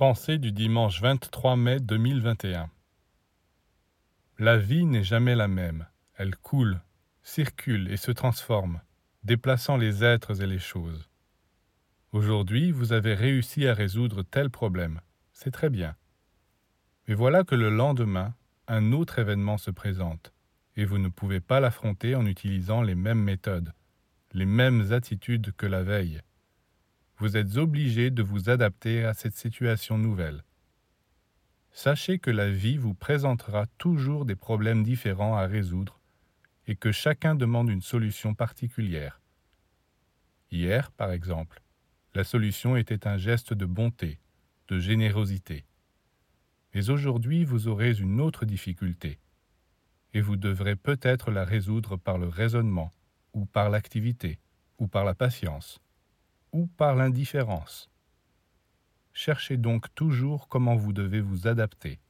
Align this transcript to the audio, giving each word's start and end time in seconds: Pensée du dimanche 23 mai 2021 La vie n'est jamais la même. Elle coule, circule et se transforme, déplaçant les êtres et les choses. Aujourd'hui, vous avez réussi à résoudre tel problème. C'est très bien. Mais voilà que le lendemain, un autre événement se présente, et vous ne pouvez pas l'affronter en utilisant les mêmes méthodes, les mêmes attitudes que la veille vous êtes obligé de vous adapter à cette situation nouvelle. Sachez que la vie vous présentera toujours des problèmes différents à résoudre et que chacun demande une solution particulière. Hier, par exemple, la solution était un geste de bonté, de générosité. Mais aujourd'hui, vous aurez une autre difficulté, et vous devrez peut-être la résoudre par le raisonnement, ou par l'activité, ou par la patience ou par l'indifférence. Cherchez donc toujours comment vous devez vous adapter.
Pensée 0.00 0.38
du 0.38 0.50
dimanche 0.50 1.02
23 1.02 1.56
mai 1.56 1.78
2021 1.78 2.70
La 4.38 4.56
vie 4.56 4.86
n'est 4.86 5.04
jamais 5.04 5.34
la 5.34 5.46
même. 5.46 5.86
Elle 6.14 6.36
coule, 6.36 6.80
circule 7.22 7.92
et 7.92 7.98
se 7.98 8.10
transforme, 8.10 8.80
déplaçant 9.24 9.76
les 9.76 10.02
êtres 10.02 10.40
et 10.40 10.46
les 10.46 10.58
choses. 10.58 11.10
Aujourd'hui, 12.12 12.72
vous 12.72 12.94
avez 12.94 13.12
réussi 13.12 13.68
à 13.68 13.74
résoudre 13.74 14.22
tel 14.22 14.48
problème. 14.48 15.02
C'est 15.34 15.50
très 15.50 15.68
bien. 15.68 15.94
Mais 17.06 17.14
voilà 17.14 17.44
que 17.44 17.54
le 17.54 17.68
lendemain, 17.68 18.32
un 18.68 18.92
autre 18.92 19.18
événement 19.18 19.58
se 19.58 19.70
présente, 19.70 20.32
et 20.76 20.86
vous 20.86 20.96
ne 20.96 21.08
pouvez 21.08 21.40
pas 21.40 21.60
l'affronter 21.60 22.14
en 22.14 22.24
utilisant 22.24 22.80
les 22.80 22.94
mêmes 22.94 23.22
méthodes, 23.22 23.74
les 24.32 24.46
mêmes 24.46 24.92
attitudes 24.92 25.52
que 25.58 25.66
la 25.66 25.82
veille 25.82 26.22
vous 27.20 27.36
êtes 27.36 27.58
obligé 27.58 28.10
de 28.10 28.22
vous 28.22 28.48
adapter 28.48 29.04
à 29.04 29.12
cette 29.12 29.36
situation 29.36 29.98
nouvelle. 29.98 30.42
Sachez 31.70 32.18
que 32.18 32.30
la 32.30 32.50
vie 32.50 32.78
vous 32.78 32.94
présentera 32.94 33.66
toujours 33.76 34.24
des 34.24 34.36
problèmes 34.36 34.82
différents 34.82 35.36
à 35.36 35.46
résoudre 35.46 36.00
et 36.66 36.76
que 36.76 36.92
chacun 36.92 37.34
demande 37.34 37.68
une 37.68 37.82
solution 37.82 38.34
particulière. 38.34 39.20
Hier, 40.50 40.90
par 40.92 41.12
exemple, 41.12 41.60
la 42.14 42.24
solution 42.24 42.74
était 42.74 43.06
un 43.06 43.18
geste 43.18 43.52
de 43.52 43.66
bonté, 43.66 44.18
de 44.68 44.78
générosité. 44.78 45.66
Mais 46.74 46.88
aujourd'hui, 46.88 47.44
vous 47.44 47.68
aurez 47.68 47.92
une 47.98 48.18
autre 48.18 48.46
difficulté, 48.46 49.18
et 50.14 50.22
vous 50.22 50.36
devrez 50.36 50.74
peut-être 50.74 51.30
la 51.30 51.44
résoudre 51.44 51.98
par 51.98 52.16
le 52.16 52.28
raisonnement, 52.28 52.94
ou 53.34 53.44
par 53.44 53.68
l'activité, 53.68 54.38
ou 54.78 54.88
par 54.88 55.04
la 55.04 55.14
patience 55.14 55.82
ou 56.52 56.66
par 56.66 56.94
l'indifférence. 56.94 57.90
Cherchez 59.12 59.56
donc 59.56 59.94
toujours 59.94 60.48
comment 60.48 60.76
vous 60.76 60.92
devez 60.92 61.20
vous 61.20 61.46
adapter. 61.46 62.00